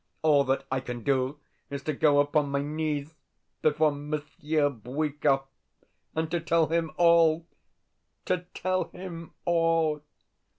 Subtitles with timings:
[0.23, 1.39] All that I can do
[1.69, 3.13] is to go upon my knees
[3.61, 5.45] before Monsieur Bwikov,
[6.15, 7.45] and to tell him all,
[8.25, 10.01] to tell him all.